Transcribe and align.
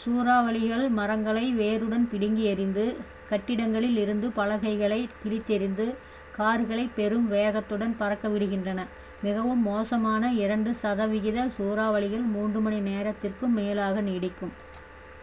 சூறாவளிகள் 0.00 0.84
மரங்களை 0.90 1.46
வேருடன் 1.54 2.04
பிடுங்கி 2.08 2.44
எறிந்து 2.44 2.84
கட்டிடங்களில் 3.30 3.98
இருந்து 3.98 4.28
பலகைகளைக் 4.30 5.16
கிழித்தெறிந்து 5.18 5.86
கார்களைப் 6.34 6.94
பெரும் 6.94 7.26
வேகத்துடன் 7.28 7.96
பறக்க 7.96 8.28
விடுகின்றன 8.28 8.84
மிகவும் 9.22 9.64
மோசமான 9.64 10.22
இரண்டு 10.40 10.72
சதவிகித 10.80 11.48
சூறாவளிகள் 11.56 12.26
மூன்று 12.30 12.60
மணி 12.60 12.80
நேரத்திற்கும் 12.88 13.54
மேலாக 13.54 14.00
நீடிக்கும் 14.02 14.54